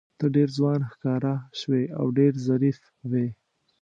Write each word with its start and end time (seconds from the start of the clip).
ته 0.19 0.25
ډېر 0.35 0.49
ځوان 0.57 0.79
ښکاره 0.91 1.33
شوې 1.59 1.83
او 1.99 2.05
ډېر 2.17 2.33
ظریف 2.47 2.77
وې. 3.11 3.27